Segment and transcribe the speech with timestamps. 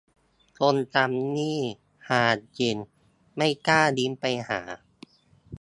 [0.59, 1.59] คนทำนี่
[2.07, 2.23] ฮา
[2.59, 2.75] จริง
[3.35, 4.61] ไม่กล้าลิงก์ไปหา